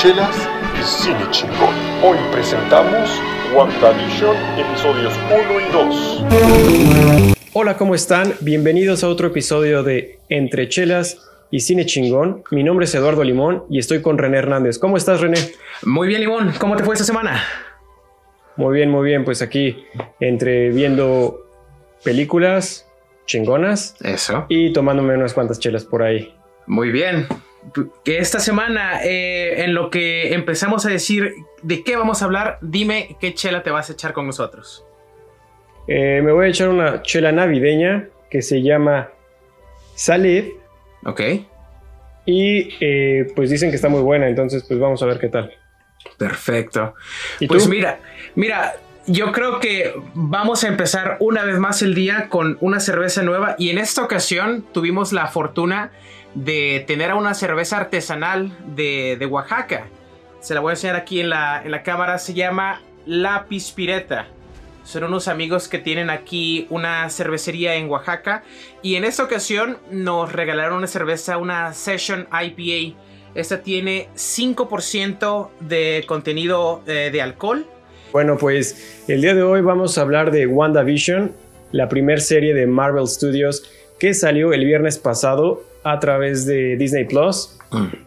[0.00, 1.74] chelas y cine chingón.
[2.04, 3.20] Hoy presentamos
[3.52, 7.34] WandaVision episodios 1 y 2.
[7.52, 8.32] Hola, ¿cómo están?
[8.40, 12.44] Bienvenidos a otro episodio de Entre chelas y cine chingón.
[12.52, 14.78] Mi nombre es Eduardo Limón y estoy con René Hernández.
[14.78, 15.38] ¿Cómo estás, René?
[15.82, 16.52] Muy bien, Limón.
[16.60, 17.42] ¿Cómo te fue esta semana?
[18.54, 19.24] Muy bien, muy bien.
[19.24, 19.84] Pues aquí,
[20.20, 21.44] entre viendo
[22.04, 22.88] películas
[23.26, 23.96] chingonas.
[24.00, 24.46] Eso.
[24.48, 26.32] Y tomándome unas cuantas chelas por ahí.
[26.68, 27.26] Muy bien.
[28.04, 32.58] Que esta semana, eh, en lo que empezamos a decir de qué vamos a hablar,
[32.60, 34.84] dime qué chela te vas a echar con nosotros.
[35.86, 39.10] Eh, me voy a echar una chela navideña que se llama
[39.94, 40.44] Salid.
[41.04, 41.20] Ok.
[42.26, 45.52] Y eh, pues dicen que está muy buena, entonces pues vamos a ver qué tal.
[46.18, 46.94] Perfecto.
[47.40, 47.70] ¿Y pues tú?
[47.70, 47.98] mira,
[48.34, 53.22] mira, yo creo que vamos a empezar una vez más el día con una cerveza
[53.22, 55.90] nueva y en esta ocasión tuvimos la fortuna
[56.34, 59.88] de tener una cerveza artesanal de, de Oaxaca.
[60.40, 62.18] Se la voy a enseñar aquí en la, en la cámara.
[62.18, 64.28] Se llama La Pispireta.
[64.84, 68.42] Son unos amigos que tienen aquí una cervecería en Oaxaca.
[68.82, 72.96] Y en esta ocasión nos regalaron una cerveza, una Session IPA.
[73.34, 77.66] Esta tiene 5% de contenido eh, de alcohol.
[78.12, 81.32] Bueno, pues el día de hoy vamos a hablar de WandaVision,
[81.72, 87.04] la primera serie de Marvel Studios que salió el viernes pasado a través de Disney
[87.04, 87.56] Plus.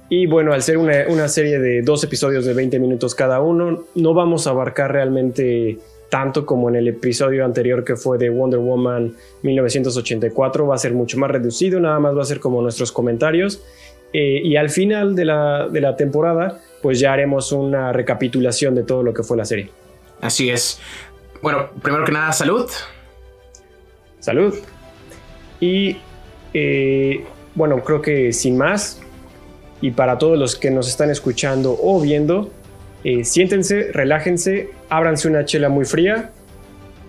[0.09, 3.83] Y bueno, al ser una, una, serie de dos episodios de 20 minutos cada uno,
[3.93, 5.77] no vamos a abarcar realmente
[6.09, 10.67] tanto como en el episodio anterior que fue de Wonder Woman 1984.
[10.67, 13.63] Va a ser mucho más reducido, nada más va a ser como nuestros comentarios.
[14.13, 18.83] Eh, y al final de la, de la temporada, pues ya haremos una recapitulación de
[18.83, 19.69] todo lo que fue la serie.
[20.19, 20.79] Así es.
[21.41, 22.69] Bueno, primero que nada, salud.
[24.19, 24.53] Salud.
[25.61, 25.95] Y
[26.53, 27.23] eh,
[27.55, 29.01] bueno, creo que sin más,
[29.81, 32.51] y para todos los que nos están escuchando o viendo,
[33.03, 36.31] eh, siéntense, relájense, ábranse una chela muy fría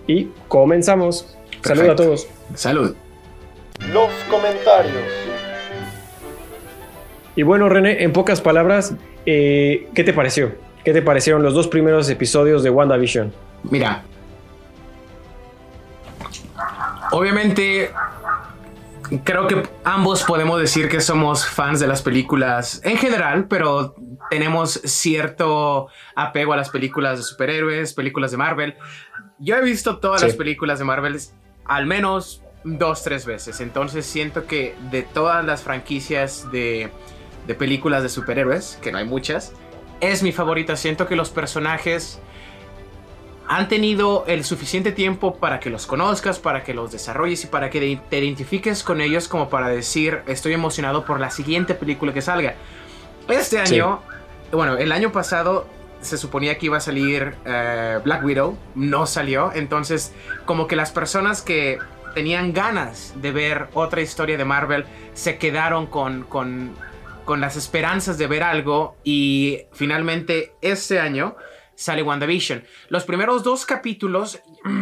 [0.07, 1.37] y comenzamos.
[1.61, 1.75] Perfecto.
[1.75, 2.27] Salud a todos.
[2.55, 2.95] Salud.
[3.91, 5.03] Los comentarios.
[7.35, 8.93] Y bueno, René, en pocas palabras,
[9.25, 10.51] eh, ¿qué te pareció?
[10.83, 13.31] ¿Qué te parecieron los dos primeros episodios de WandaVision?
[13.63, 14.03] Mira.
[17.11, 17.91] Obviamente,
[19.23, 23.95] creo que ambos podemos decir que somos fans de las películas en general, pero
[24.29, 28.75] tenemos cierto apego a las películas de superhéroes, películas de Marvel.
[29.39, 30.27] Yo he visto todas sí.
[30.27, 31.19] las películas de Marvel
[31.65, 33.59] al menos dos, tres veces.
[33.59, 36.89] Entonces siento que de todas las franquicias de,
[37.47, 39.53] de películas de superhéroes, que no hay muchas,
[40.01, 40.75] es mi favorita.
[40.75, 42.19] Siento que los personajes
[43.55, 47.69] han tenido el suficiente tiempo para que los conozcas, para que los desarrolles y para
[47.69, 52.21] que te identifiques con ellos como para decir estoy emocionado por la siguiente película que
[52.23, 52.55] salga.
[53.27, 54.55] Este año, sí.
[54.55, 55.67] bueno, el año pasado
[56.01, 60.13] se suponía que iba a salir uh, Black Widow, no salió, entonces
[60.45, 61.77] como que las personas que
[62.15, 66.73] tenían ganas de ver otra historia de Marvel se quedaron con, con,
[67.23, 71.35] con las esperanzas de ver algo y finalmente este año
[71.75, 72.63] sale WandaVision.
[72.89, 74.41] Los primeros dos capítulos,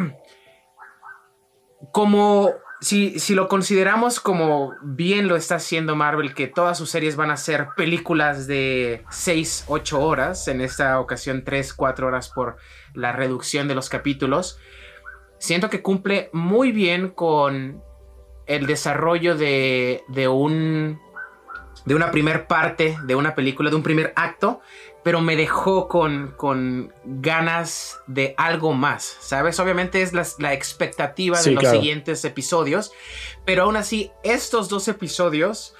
[1.91, 7.15] como si, si, lo consideramos como bien lo está haciendo Marvel, que todas sus series
[7.15, 12.57] van a ser películas de 6, 8 horas, en esta ocasión 3, 4 horas por
[12.93, 14.57] la reducción de los capítulos,
[15.37, 17.83] siento que cumple muy bien con
[18.47, 20.99] el desarrollo de, de un
[21.85, 24.61] de una primer parte de una película, de un primer acto,
[25.03, 29.59] pero me dejó con, con ganas de algo más, ¿sabes?
[29.59, 31.75] Obviamente es la, la expectativa de los claro.
[31.79, 32.91] siguientes episodios,
[33.45, 35.73] pero aún así, estos dos episodios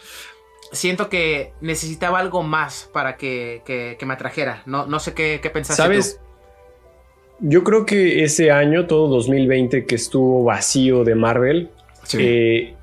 [0.72, 4.64] siento que necesitaba algo más para que, que, que me atrajera.
[4.66, 6.18] No, no sé qué, qué pensaste ¿Sabes?
[6.20, 7.48] tú.
[7.50, 11.70] Yo creo que ese año, todo 2020, que estuvo vacío de Marvel,
[12.04, 12.18] Sí.
[12.20, 12.76] eh,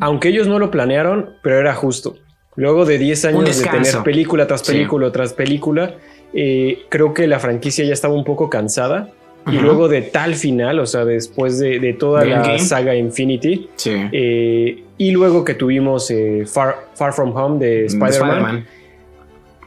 [0.00, 2.16] aunque ellos no lo planearon, pero era justo.
[2.56, 4.72] Luego de 10 años de tener película tras Sí.
[4.72, 5.94] película tras película,
[6.34, 9.10] eh, creo que la franquicia ya estaba un poco cansada.
[9.48, 12.58] Y luego de tal final, o sea, después de, de toda ¿De la Endgame?
[12.58, 13.92] saga Infinity, Sí.
[14.10, 18.66] eh, y luego que tuvimos eh, Far, Far From Home de Spider-Man,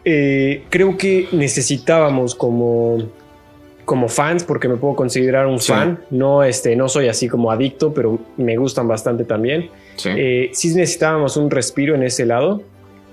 [0.04, 3.04] eh, creo que necesitábamos como,
[3.86, 5.72] como fans, porque me puedo considerar un Sí.
[5.72, 9.70] fan, no, este, no soy así como adicto, pero me gustan bastante también.
[9.96, 10.10] Sí.
[10.14, 12.62] Eh, sí necesitábamos un respiro en ese lado.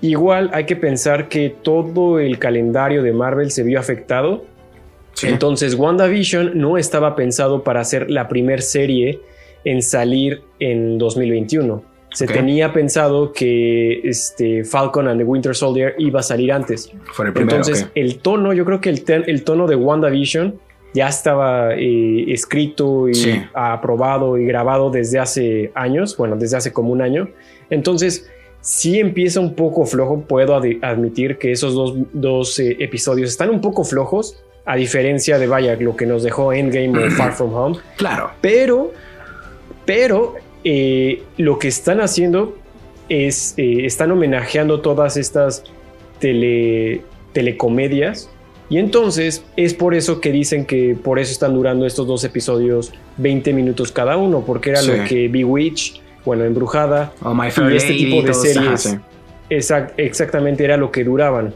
[0.01, 4.45] Igual hay que pensar que todo el calendario de Marvel se vio afectado.
[5.15, 5.29] Sí.
[5.29, 9.21] Entonces WandaVision no estaba pensado para ser la primer serie
[9.65, 11.83] en salir en 2021.
[12.13, 16.91] se tenía pensado que este Falcon and the Winter Soldier iba a salir antes.
[17.13, 17.57] Fue el primero.
[17.57, 20.55] Entonces, el tono, yo creo que el, ten- el tono de WandaVision
[20.95, 23.43] ya estaba eh, escrito y Sí.
[23.53, 27.29] aprobado y grabado desde hace años, bueno, desde hace como un año.
[27.69, 28.31] Entonces,
[28.67, 33.61] sí empieza un poco flojo, puedo admitir que esos dos, dos, eh, episodios están un
[33.61, 37.79] poco flojos, a diferencia de, vaya, lo que nos dejó Endgame o Far From Home.
[37.97, 38.33] Claro.
[38.41, 38.93] Pero,
[39.85, 40.35] pero
[40.65, 42.57] eh, lo que están haciendo
[43.09, 45.62] es, eh, están homenajeando todas estas
[46.19, 47.03] tele,
[47.33, 48.29] telecomedias.
[48.69, 52.93] Y entonces es por eso que dicen que por eso están durando estos dos episodios
[53.19, 54.91] 20 minutos cada uno, porque era Sí.
[54.91, 58.81] lo que Bewitch, bueno, Embrujada, O My Fair y este Lady, tipo de ajá, series
[58.82, 58.96] sí.
[59.49, 61.55] exact- exactamente era lo que duraban.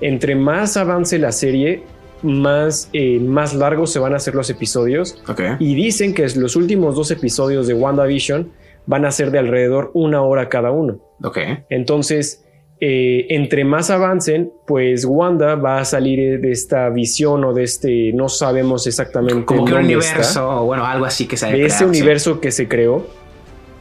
[0.00, 1.82] Entre más avance la serie,
[2.22, 5.22] más, eh, más largos se van a hacer los episodios.
[5.28, 5.40] Ok.
[5.58, 8.50] Y dicen que los últimos dos episodios de WandaVision
[8.86, 10.98] van a ser de alrededor una hora cada uno.
[11.22, 11.38] Ok.
[11.68, 12.44] Entonces,
[12.80, 18.12] eh, entre más avancen, pues Wanda va a salir de esta visión o de este,
[18.12, 21.64] no sabemos exactamente Como que un universo, está, o bueno, algo así que se de
[21.66, 21.84] ese sí.
[21.84, 23.06] universo que se creó,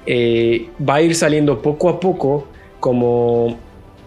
[0.06, 2.48] eh, va a ir saliendo poco a poco,
[2.80, 3.58] como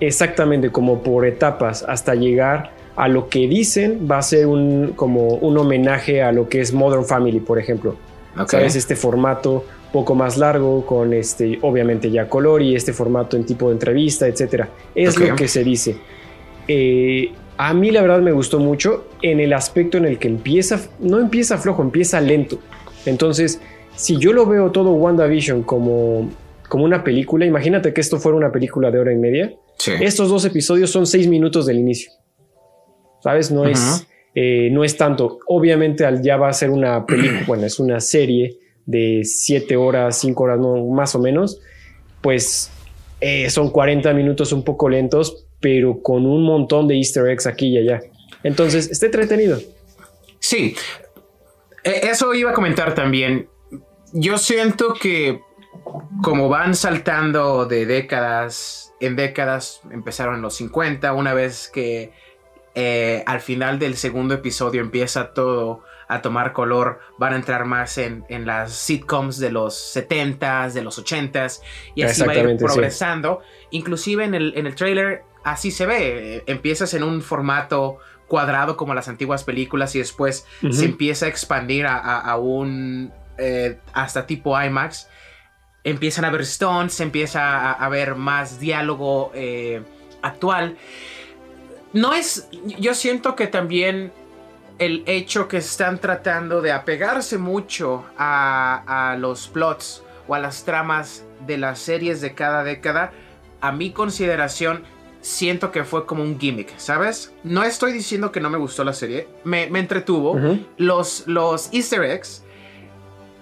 [0.00, 5.28] exactamente como por etapas, hasta llegar a lo que dicen va a ser un, como
[5.28, 7.96] un homenaje a lo que es Modern Family, por ejemplo.
[8.38, 8.50] Ok.
[8.50, 8.76] ¿Sabes?
[8.76, 13.68] Este formato poco más largo, con este, obviamente ya color y este formato en tipo
[13.68, 14.68] de entrevista, etcétera.
[14.94, 15.28] Es Ok.
[15.28, 15.96] lo que se dice.
[16.66, 20.80] Eh, a mí la verdad me gustó mucho en el aspecto en el que empieza,
[20.98, 22.58] no empieza flojo, empieza lento.
[23.06, 23.60] Entonces,
[23.96, 26.30] si yo lo veo todo WandaVision como,
[26.68, 29.54] como una película, imagínate que esto fuera una película de hora y media.
[29.78, 29.92] Sí.
[30.00, 32.12] Estos dos episodios son seis minutos del inicio.
[33.22, 33.50] ¿Sabes?
[33.50, 35.38] No, es, eh, no es tanto.
[35.46, 40.18] Obviamente al ya va a ser una película, bueno, es una serie de siete horas,
[40.18, 41.60] cinco horas, no, más o menos.
[42.20, 42.70] Pues
[43.20, 47.68] eh, son 40 minutos un poco lentos, pero con un montón de easter eggs aquí
[47.68, 48.00] y allá.
[48.42, 49.58] Entonces, está entretenido.
[50.38, 50.74] Sí,
[51.82, 53.48] E- eso iba a comentar también.
[54.14, 55.42] Yo siento que
[56.22, 62.12] como van saltando de décadas en décadas, empezaron en los 50, una vez que
[62.74, 67.98] eh, al final del segundo episodio empieza todo a tomar color, van a entrar más
[67.98, 71.60] en, en las sitcoms de los 70s, de los 80s,
[71.94, 72.64] y así va a ir sí.
[72.64, 73.40] progresando.
[73.70, 78.94] Inclusive en el, en el trailer así se ve, empiezas en un formato cuadrado como
[78.94, 84.26] las antiguas películas y después se empieza a expandir a, a- a un eh, hasta
[84.26, 85.08] tipo IMAX.
[85.82, 89.82] Empiezan a ver stones, empieza a, a ver más diálogo eh,
[90.22, 90.76] actual.
[91.92, 92.48] No es.
[92.80, 94.12] Yo siento que también
[94.78, 100.64] el hecho que están tratando de apegarse mucho a, a los plots o a las
[100.64, 103.12] tramas de las series de cada década,
[103.60, 104.84] a mi consideración,
[105.20, 107.32] siento que fue como un gimmick, ¿sabes?
[107.44, 110.38] No estoy diciendo que no me gustó la serie, me, me entretuvo.
[110.76, 112.43] Los, los easter eggs,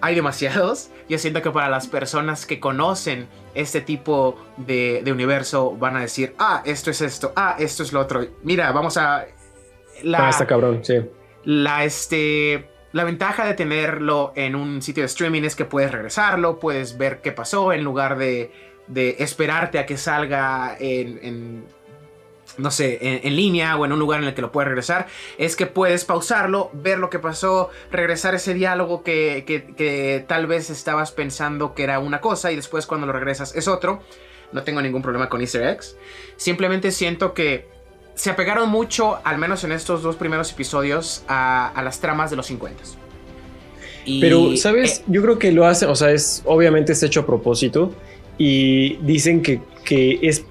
[0.02, 0.90] hay demasiados.
[1.08, 6.00] Yo siento que para las personas que conocen este tipo de, de universo van a
[6.00, 8.26] decir, ah, esto es esto, ah, esto es lo otro.
[8.42, 9.24] Mira, vamos a...
[10.02, 10.94] La, Ah, está cabrón, sí.
[11.44, 16.58] la, este, la ventaja de tenerlo en un sitio de streaming es que puedes regresarlo,
[16.58, 18.50] puedes ver qué pasó en lugar de,
[18.88, 21.64] de esperarte a que salga en, en,
[22.58, 25.06] no sé, en, en línea o en un lugar en el que lo puedes regresar.
[25.38, 30.46] Es que puedes pausarlo, ver lo que pasó, regresar ese diálogo que, que- que tal
[30.46, 34.02] vez estabas pensando que era una cosa y después cuando lo regresas es otro.
[34.52, 35.96] No tengo ningún problema con easter eggs.
[36.36, 37.68] Simplemente siento que
[38.14, 42.36] se apegaron mucho, al menos en estos dos primeros episodios, a, a las tramas de
[42.36, 42.82] los 50.
[44.04, 44.98] Y, Pero, ¿sabes?
[45.00, 47.94] eh, Yo creo que lo hacen, o sea, es obviamente es hecho a propósito
[48.36, 50.44] y dicen que, que es,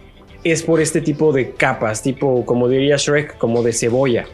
[0.43, 4.25] es por este tipo de capas, tipo, como diría Shrek, como de cebolla.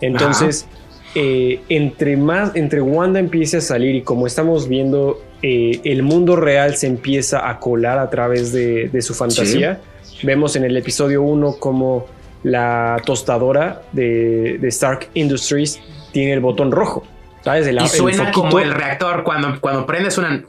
[0.00, 0.66] Entonces,
[1.14, 6.36] eh, entre más, entre Wanda empiece a salir y como estamos viendo, eh, el mundo
[6.36, 9.80] real se empieza a colar a través de, de su fantasía.
[10.22, 12.06] Vemos en el episodio 1 como
[12.42, 15.80] la tostadora de, de Stark Industries
[16.12, 17.02] tiene el botón rojo.
[17.42, 17.66] ¿Sabes?
[17.66, 20.44] El- y el suena como el reactor cuando, cuando prendes una...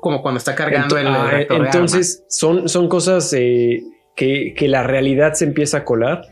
[0.00, 1.64] Como cuando está cargando el, ah, reactor.
[1.64, 3.82] entonces son, son cosas eh,
[4.16, 6.22] que, que la realidad se empieza a colar.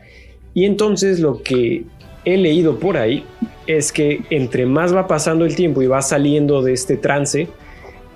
[0.53, 1.83] Y entonces lo que
[2.25, 3.23] he leído por ahí
[3.67, 7.47] es que entre más va pasando el tiempo y va saliendo de este trance,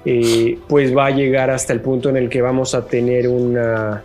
[0.06, 4.04] eh, pues va a llegar hasta el punto en el que vamos a tener una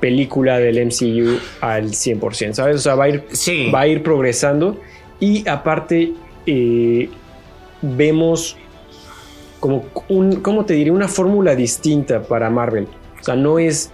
[0.00, 2.76] película del MCU al 100%, ¿sabes?
[2.76, 3.24] O sea, va a ir.
[3.30, 3.70] Sí.
[3.70, 4.78] va a ir progresando
[5.20, 6.12] y aparte
[6.46, 7.08] eh,
[7.82, 8.56] vemos
[9.60, 10.90] como un, ¿cómo te diré?
[10.90, 12.86] Una fórmula distinta para Marvel.
[13.20, 13.90] O sea, no es...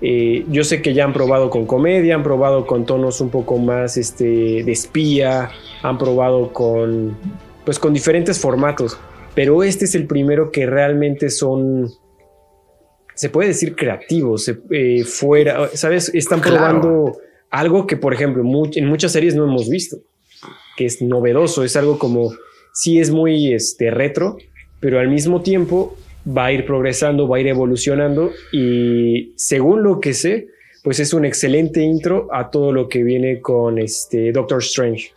[0.00, 3.58] eh, yo sé que ya han probado con comedia, han probado con tonos un poco
[3.58, 5.50] más este, de espía,
[5.82, 7.16] han probado con,
[7.64, 8.98] pues, con diferentes formatos,
[9.34, 11.88] pero este es el primero que realmente son,
[13.14, 16.10] se puede decir creativos, se- eh, fuera, ¿sabes?
[16.14, 16.56] Están Claro.
[16.56, 17.16] probando
[17.50, 19.98] algo que, por ejemplo, mu- en muchas series no hemos visto,
[20.76, 22.32] que es novedoso, es algo como,
[22.72, 24.36] sí es muy este, retro,
[24.80, 25.94] pero al mismo tiempo
[26.26, 30.48] va a ir progresando, va a ir evolucionando y según lo que sé,
[30.82, 35.12] pues es un excelente intro a todo lo que viene con este Doctor Strange.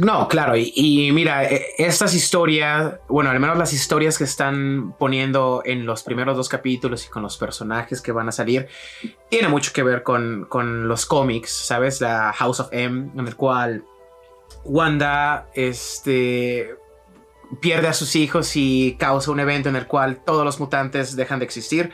[0.00, 4.96] No, claro, y, y mira, eh, estas historias, bueno, al menos las historias que están
[4.98, 8.66] poniendo en los primeros dos capítulos y con los personajes que van a salir,
[9.30, 12.00] tiene mucho que ver con, con los cómics, ¿sabes?
[12.00, 13.84] La House of M, en el cual
[14.64, 16.74] Wanda, este,
[17.60, 21.38] pierde a sus hijos y causa un evento en el cual todos los mutantes dejan
[21.38, 21.90] de existir.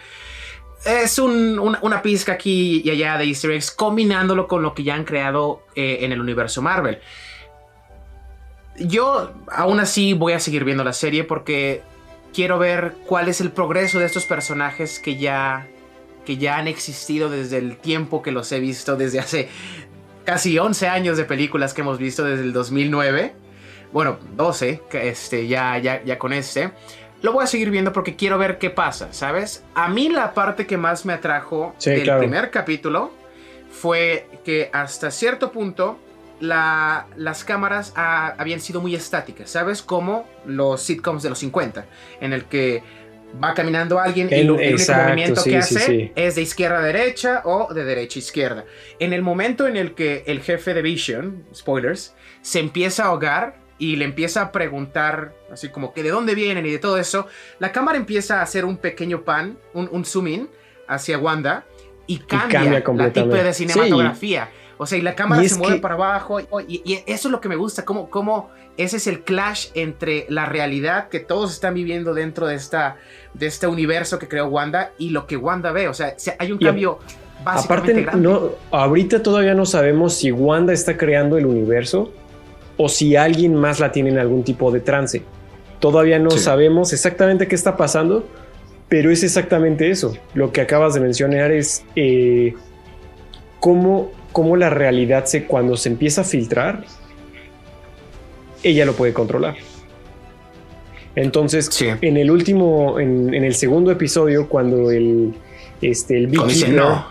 [0.85, 4.95] Es un- una, pizca aquí y allá de easter eggs, combinándolo con lo que ya
[4.95, 7.01] han creado eh, en el universo Marvel.
[8.79, 11.83] Yo aún así voy a seguir viendo la serie porque
[12.33, 15.67] quiero ver cuál es el progreso de estos personajes que ya
[16.25, 19.49] que ya han existido desde el tiempo que los he visto desde hace
[20.25, 23.35] casi 11 años de películas que hemos visto desde el 2009.
[23.93, 26.71] Bueno, 12, que este ya ya ya con este.
[27.23, 29.63] Lo voy a seguir viendo porque quiero ver qué pasa, ¿sabes?
[29.75, 32.21] A mí la parte que más me atrajo Sí, del claro.
[32.21, 33.13] primer capítulo
[33.71, 35.99] fue que hasta cierto punto
[36.41, 39.83] la- las cámaras ah, habían sido muy estáticas, ¿sabes?
[39.83, 41.85] Como los sitcoms de los 50,
[42.23, 42.83] en el que
[43.43, 46.13] va caminando alguien y El- lo- el único movimiento sí, que sí, hace sí.
[46.17, 48.65] es de izquierda a derecha o de derecha a izquierda.
[48.99, 53.60] En el momento en el que el jefe de Vision, spoilers, se empieza a ahogar
[53.81, 57.27] y le empieza a preguntar, así como que de dónde vienen y de todo eso,
[57.59, 60.49] la cámara empieza a hacer un pequeño pan, un, un zoom in
[60.87, 61.65] hacia Wanda
[62.07, 63.67] y cambia, cambia la tipo de Sí.
[63.67, 64.51] cinematografía.
[64.77, 66.41] O sea, y la cámara Y se mueve que- para abajo.
[66.41, 70.25] Y, y eso es lo que me gusta, como, como ese es el clash entre
[70.31, 72.97] la realidad que todos están viviendo dentro de, esta,
[73.35, 75.89] de este universo que creó Wanda y lo que Wanda ve.
[75.89, 76.99] O sea, se- hay un cambio
[77.45, 78.29] básicamente Aparte, grande.
[78.29, 82.13] no, ahorita todavía no sabemos si Wanda está creando el universo
[82.83, 85.23] o si alguien más la tiene en algún tipo de trance.
[85.81, 86.39] Todavía no Sí.
[86.39, 88.27] sabemos exactamente qué está pasando,
[88.89, 90.17] pero es exactamente eso.
[90.35, 92.55] Lo que acabas de mencionar es eh,
[93.61, 96.85] cómo, cómo la realidad se, cuando se empieza a filtrar,
[98.63, 99.57] ella lo puede controlar.
[101.17, 101.89] Entonces, Sí.
[102.01, 105.35] en el último, en, en el segundo episodio, cuando el,
[105.83, 107.07] este, el dice, Beekeeper- no.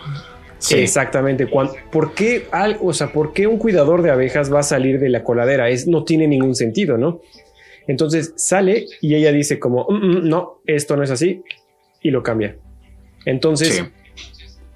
[0.60, 0.76] Sí.
[0.76, 1.48] Exactamente.
[1.48, 5.10] ¿por, qué al- o sea, ¿Por qué un cuidador de abejas va a salir de
[5.10, 5.70] la coladera?
[5.70, 7.22] Es, no tiene ningún sentido, ¿no?
[7.88, 11.42] Entonces sale y ella dice como, "Mm, mm, no, esto no es así
[12.02, 12.56] y lo cambia.
[13.26, 13.84] Entonces, Sí.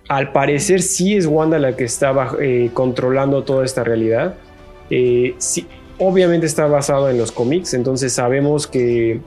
[0.08, 4.36] al parecer sí es Wanda la que estaba eh, controlando toda esta realidad.
[4.90, 5.68] Eh, sí,
[6.00, 9.20] obviamente está basado en los cómics, entonces sabemos que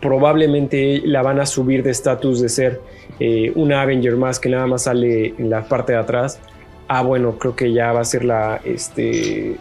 [0.00, 2.80] probablemente la van a subir de estatus de ser
[3.20, 6.38] eh, una Avenger más que nada más sale en la parte de atrás.
[6.88, 9.56] Ah, bueno, creo que ya va a ser la, este,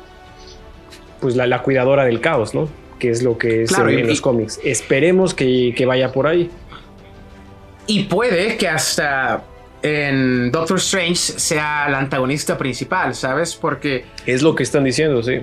[1.22, 2.70] pues la, la cuidadora del caos, ¿no?
[3.00, 4.60] Que es lo que es Claro, en, y- los cómics.
[4.64, 6.50] Esperemos que, que vaya por ahí.
[7.88, 9.44] Y puede que hasta
[9.82, 13.56] en Doctor Strange sea la antagonista principal, ¿sabes?
[13.56, 15.42] Porque Es lo que están diciendo, sí.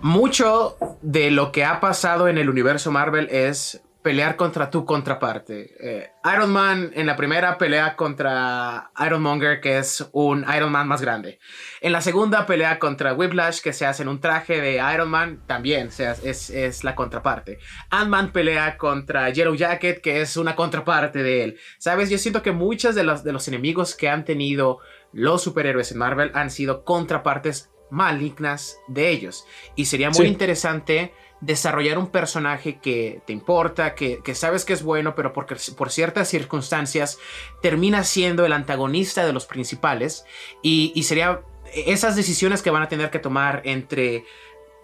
[0.00, 5.74] mucho de lo que ha pasado en el universo Marvel es pelear contra tu contraparte.
[5.80, 10.86] Eh, Iron Man en la primera pelea contra Iron Monger, que es un Iron Man
[10.88, 11.38] más grande.
[11.80, 15.42] En la segunda pelea contra Whiplash, que se hace en un traje de Iron Man,
[15.46, 17.58] también se hace- es, es la contraparte.
[17.90, 21.58] Ant-Man pelea contra Yellow Jacket, que es una contraparte de él.
[21.78, 22.08] ¿Sabes?
[22.08, 24.78] Yo siento que muchos de los, de los enemigos que han tenido
[25.12, 29.44] los superhéroes en Marvel han sido contrapartes malignas de ellos.
[29.74, 30.32] Y sería muy Sí.
[30.32, 35.56] interesante desarrollar un personaje que te importa, que, que sabes que es bueno, pero porque,
[35.76, 37.18] por ciertas circunstancias
[37.62, 40.24] termina siendo el antagonista de los principales.
[40.62, 41.42] Y, y sería
[41.72, 44.24] esas decisiones que van a tener que tomar entre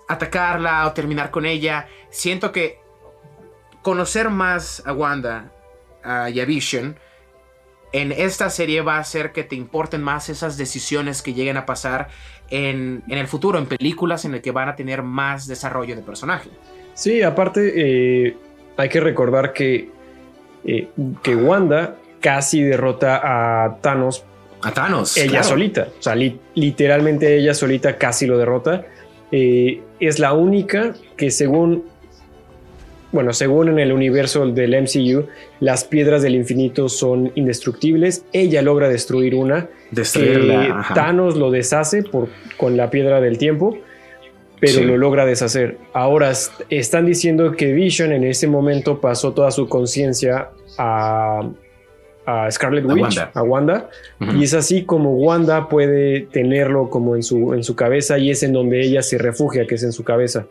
[0.08, 1.88] atacarla o terminar con ella.
[2.10, 2.80] Siento que
[3.82, 5.52] conocer más a Wanda
[6.32, 6.98] y a Vision
[7.94, 11.64] en esta serie va a hacer que te importen más esas decisiones que lleguen a
[11.64, 12.08] pasar
[12.50, 16.02] en, en el futuro, en películas en el que van a tener más desarrollo de
[16.02, 16.50] personaje.
[16.94, 18.36] Sí, aparte eh,
[18.76, 19.88] hay que recordar que,
[20.64, 20.88] eh,
[21.22, 24.24] que Wanda casi derrota a Thanos
[24.62, 25.16] A Thanos.
[25.16, 25.44] ella claro.
[25.48, 25.88] solita.
[25.98, 28.84] O sea, li- literalmente ella solita casi lo derrota.
[29.30, 31.84] Eh, es la única que según
[33.14, 35.28] bueno, según en el universo del MCU,
[35.60, 38.24] las piedras del infinito son indestructibles.
[38.32, 39.68] Ella logra destruir una.
[39.92, 40.88] Destruirla.
[40.96, 43.78] Thanos lo deshace por, con la piedra del tiempo,
[44.58, 45.78] pero lo logra deshacer.
[45.92, 46.32] Ahora
[46.70, 51.48] están diciendo que Vision en ese momento pasó toda su conciencia a,
[52.26, 53.90] a Scarlet Witch, a Wanda,
[54.34, 58.42] y es así como Wanda puede tenerlo como en su, en su cabeza y es
[58.42, 60.46] en donde ella se refugia, que es en su cabeza.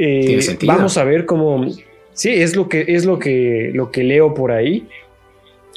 [0.00, 1.66] Eh, vamos a ver cómo.
[2.12, 4.86] Sí, es lo que es lo que lo que leo por ahí.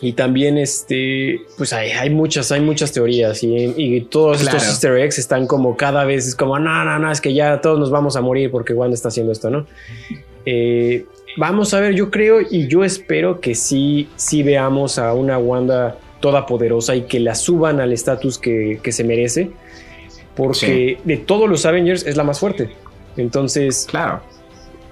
[0.04, 5.20] Y también, este, pues hay, hay muchas, hay muchas teorías y, todos estos Easter eggs
[5.20, 8.16] están como cada vez es como, no, no, no, es que ya todos nos vamos
[8.16, 9.68] a morir porque Wanda está haciendo esto, ¿no?
[10.48, 11.06] Eh,
[11.38, 16.00] vamos a ver, yo creo y yo espero que sí, sí veamos a una Wanda
[16.20, 19.52] toda poderosa y que la suban al estatus que, se merece,
[20.36, 22.70] porque de todos los Avengers es la más fuerte.
[23.18, 24.22] Entonces, claro.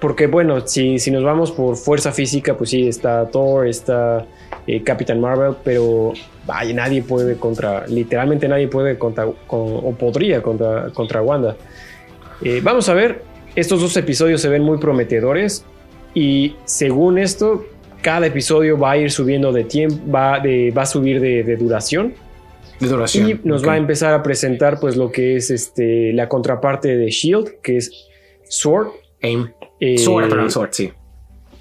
[0.00, 4.26] Porque bueno, si, si nos vamos por fuerza física, pues sí, está Thor, está
[4.66, 6.14] eh, Captain Marvel, pero
[6.46, 11.56] vaya, nadie puede contra, literalmente nadie puede contra, o podría contra, contra Wanda.
[12.42, 13.22] Eh, vamos a ver,
[13.54, 15.64] estos dos episodios se ven muy prometedores
[16.14, 17.66] y según esto,
[18.00, 22.14] cada episodio va a ir subiendo de tiempo, va, de, va a subir de, duración.
[22.78, 23.30] De duración.
[23.30, 27.10] Y nos va a empezar a presentar pues lo que es este, la contraparte de
[27.10, 28.08] Shield, que es
[28.50, 28.88] Sword.
[29.22, 29.50] Aim.
[29.80, 30.92] Eh, Sword, perdón, Sword, sí.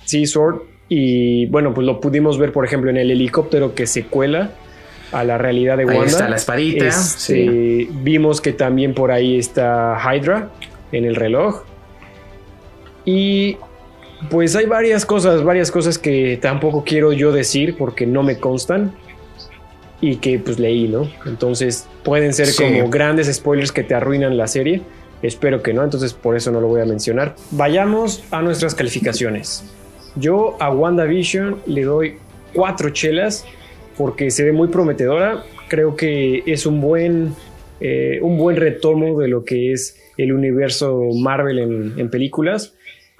[0.06, 0.62] Sí, Sword.
[0.90, 4.52] Y bueno, pues lo pudimos ver, por ejemplo, en el helicóptero que se cuela
[5.12, 6.02] a la realidad de Wanda.
[6.02, 6.88] Ahí está la espadita.
[6.88, 10.50] Este, vimos que también por ahí está Hydra
[10.92, 11.64] en el reloj.
[13.06, 13.58] Y
[14.30, 18.94] pues hay varias cosas, varias cosas que tampoco quiero yo decir porque no me constan
[20.02, 21.08] y que pues leí, ¿no?
[21.26, 24.82] Entonces pueden ser como grandes spoilers que te arruinan la serie.
[25.22, 27.36] Espero que no, entonces por eso no lo voy a mencionar.
[27.52, 29.64] Vayamos a nuestras calificaciones.
[30.16, 32.18] Yo a WandaVision le doy
[32.54, 33.46] cuatro chelas
[33.98, 35.44] porque se ve muy prometedora.
[35.68, 37.36] Creo que es un buen,
[37.82, 41.60] eh, un buen retomo de lo que es el universo Marvel
[41.98, 42.74] en, películas.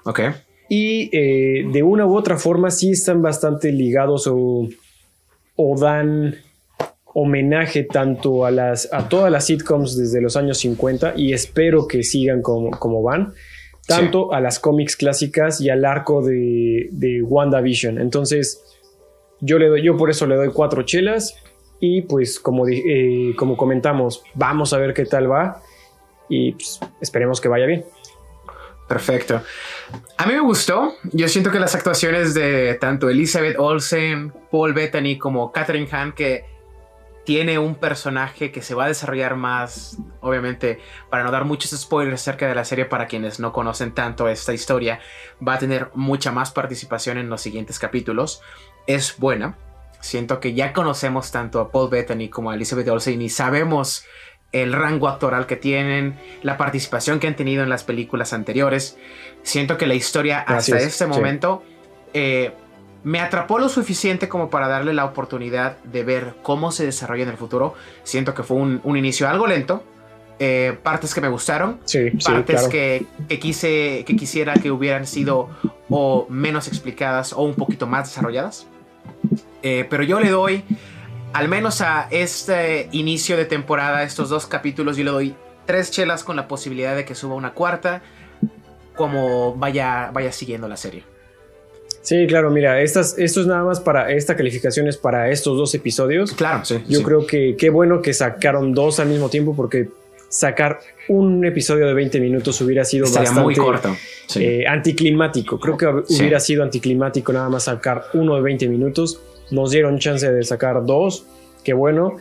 [0.04, 0.20] Ok.
[0.68, 4.68] Y eh, de una u otra forma sí están bastante ligados o,
[5.56, 6.36] o dan
[7.14, 12.02] homenaje tanto a, las, a todas las sitcoms desde los años 50 y espero que
[12.02, 13.34] sigan como, como van,
[13.86, 18.00] tanto a las cómics clásicas y al arco de, de WandaVision.
[18.00, 18.62] Entonces,
[19.40, 21.34] yo, le doy, yo por eso le doy cuatro chelas
[21.80, 25.62] y pues como, eh, como comentamos, vamos a ver qué tal va
[26.28, 27.84] y pues, esperemos que vaya bien.
[28.86, 29.40] Perfecto.
[30.16, 30.94] A mí me gustó.
[31.12, 36.44] Yo siento que las actuaciones de tanto Elizabeth Olsen, Paul Bettany como Catherine Hahn, que
[37.24, 40.80] tiene un personaje que se va a desarrollar más, obviamente,
[41.10, 44.52] para no dar muchos spoilers acerca de la serie para quienes no conocen tanto esta
[44.52, 45.00] historia,
[45.46, 48.40] va a tener mucha más participación en los siguientes capítulos.
[48.86, 49.56] Es buena.
[50.00, 54.06] Siento que ya conocemos tanto a Paul Bettany como a Elizabeth Olsen y sabemos
[54.52, 58.96] el rango actoral que tienen, la participación que han tenido en las películas anteriores.
[59.42, 61.62] Siento que la historia hasta este momento
[62.14, 62.52] eh,
[63.02, 67.30] me atrapó lo suficiente como para darle la oportunidad de ver cómo se desarrolla en
[67.30, 67.74] el futuro.
[68.02, 69.84] Siento que fue un, inicio algo lento.
[70.38, 71.80] Eh, partes que me gustaron,
[72.24, 73.06] partes que,
[73.40, 75.50] quise, que quisiera que hubieran sido
[75.90, 78.66] o menos explicadas o un poquito más desarrolladas.
[79.62, 80.64] Eh, pero yo le doy,
[81.34, 85.34] al menos a este inicio de temporada, estos dos capítulos, yo le doy
[85.66, 88.02] tres chelas con la posibilidad de que suba una cuarta,
[88.96, 91.04] como vaya, vaya siguiendo la serie.
[92.02, 95.74] Sí, claro, mira, estas, esto es nada más para, esta calificación es para estos dos
[95.74, 96.32] episodios.
[96.32, 96.82] Claro, sí.
[96.88, 99.88] Yo creo que qué bueno que sacaron dos al mismo tiempo porque
[100.30, 103.94] sacar un episodio de 20 minutos hubiera sido bastante muy corto.
[104.36, 105.58] Eh, anticlimático.
[105.58, 109.20] Creo que hubiera sido anticlimático nada más sacar uno de 20 minutos.
[109.50, 111.26] Nos dieron chance de sacar dos.
[111.64, 112.16] Qué bueno.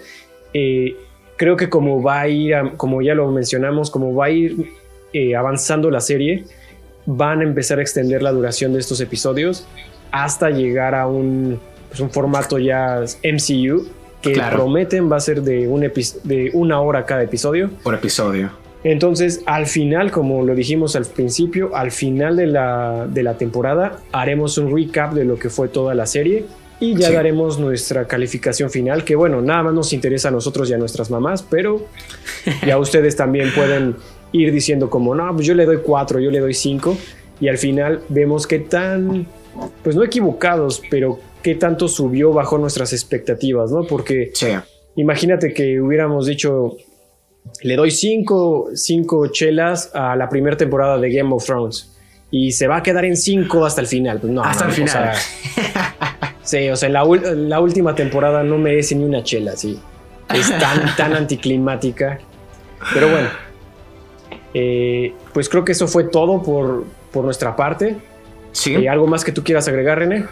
[0.54, 0.98] Eh,
[1.38, 4.74] creo que como va a ir, como ya lo mencionamos, como va a ir
[5.14, 6.46] eh, avanzando la serie,
[7.12, 9.66] van a empezar a extender la duración de estos episodios
[10.12, 13.88] hasta llegar a un, pues, un formato ya MCU
[14.22, 17.72] que prometen va a ser de, un de una hora cada episodio.
[17.84, 18.52] Por episodio.
[18.84, 24.00] Entonces, al final, como lo dijimos al principio, al final de la, de la temporada
[24.12, 26.46] haremos un recap de lo que fue toda la serie
[26.80, 30.74] y ya daremos nuestra calificación final, que bueno, nada más nos interesa a nosotros y
[30.74, 31.88] a nuestras mamás, pero
[32.66, 33.96] ya ustedes también pueden
[34.32, 36.98] ir diciendo como, no, pues yo le doy cuatro, yo le doy cinco,
[37.40, 39.28] y al final vemos qué tan,
[39.84, 43.84] pues no equivocados, pero qué tanto subió bajo nuestras expectativas, ¿no?
[43.84, 44.32] Porque
[44.96, 46.76] imagínate que hubiéramos dicho,
[47.64, 51.96] le doy cinco, cinco chelas a la primera temporada de Game of Thrones.
[52.32, 54.20] y se va a quedar en 5 hasta el final.
[54.20, 55.16] Pues no, hasta el final.
[56.44, 59.80] sí, o sea, la, la, última temporada no merece ni una chela, sí.
[60.32, 62.20] Es tan, tan anticlimática.
[62.94, 63.30] Pero bueno,
[64.54, 67.98] eh, pues creo que eso fue todo por, por nuestra parte.
[68.52, 68.76] Sí.
[68.76, 70.26] Eh, ¿Algo más que tú quieras agregar, René?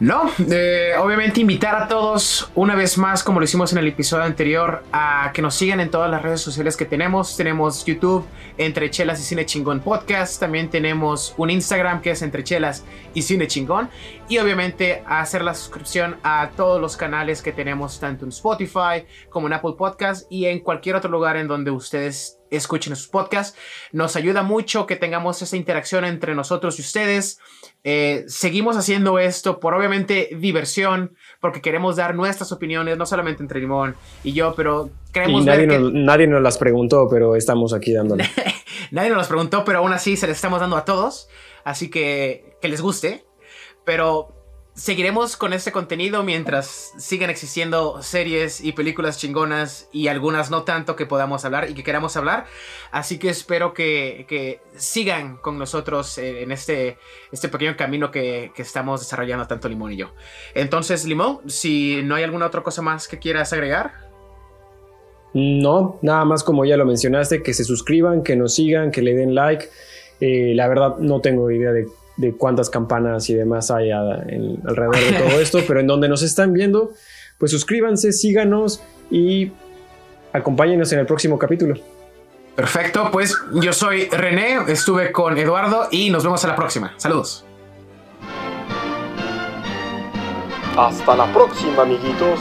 [0.00, 4.22] No, eh, obviamente invitar a todos una vez más, como lo hicimos en el episodio
[4.22, 7.36] anterior, a que nos sigan en todas las redes sociales que tenemos.
[7.36, 8.24] Tenemos YouTube,
[8.58, 10.38] Entre Chelas y Cine Chingón Podcast.
[10.38, 13.90] También tenemos un Instagram que es Entre Chelas y Cine Chingón.
[14.28, 19.48] Y obviamente hacer la suscripción a todos los canales que tenemos, tanto en Spotify como
[19.48, 23.58] en Apple Podcast y en cualquier otro lugar en donde ustedes escuchen sus podcasts.
[23.92, 27.38] Nos ayuda mucho que tengamos esa interacción entre nosotros y ustedes.
[27.84, 33.60] Eh, seguimos haciendo esto por obviamente diversión, porque queremos dar nuestras opiniones, no solamente entre
[33.60, 38.28] Limón y yo, pero queremos nadie Nos, nadie nos las preguntó, pero estamos aquí dándole.
[38.90, 41.28] nadie nos las preguntó, pero aún así se les estamos dando a todos.
[41.64, 43.24] Así que que les guste.
[43.84, 44.37] Pero
[44.78, 50.94] seguiremos con este contenido mientras sigan existiendo series y películas chingonas y algunas no tanto
[50.94, 52.46] que podamos hablar y que queramos hablar.
[52.92, 56.96] Así que espero que, sigan con nosotros en este,
[57.32, 60.12] este pequeño camino que, que, estamos desarrollando tanto Limón y yo.
[60.54, 63.92] Entonces, Limón, si no hay alguna otra cosa más que quieras agregar.
[65.34, 69.14] No, nada más como ya lo mencionaste, que se suscriban, que nos sigan, que le
[69.14, 69.68] den like.
[70.20, 71.86] Eh, la verdad no tengo idea de
[72.18, 76.52] de cuántas campanas y demás hay alrededor de todo esto, pero en donde nos están
[76.52, 76.92] viendo,
[77.38, 79.52] pues suscríbanse, síganos y
[80.32, 81.76] acompáñenos en el próximo capítulo.
[82.54, 86.92] Perfecto, pues yo soy René, estuve con Eduardo y nos vemos a la próxima.
[86.96, 87.44] Saludos.
[90.76, 92.40] Hasta la próxima, amiguitos.